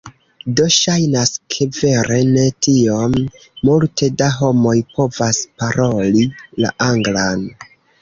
[0.59, 3.15] Do ŝajnas ke, vere ne tiom
[3.71, 6.29] multe da homoj povas paroli
[6.65, 7.51] la Anglan.